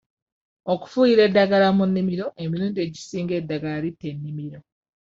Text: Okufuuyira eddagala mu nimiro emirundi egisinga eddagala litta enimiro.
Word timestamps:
Okufuuyira 0.73 1.21
eddagala 1.27 1.67
mu 1.77 1.85
nimiro 1.93 2.25
emirundi 2.43 2.77
egisinga 2.85 3.33
eddagala 3.41 3.77
litta 3.83 4.05
enimiro. 4.13 4.59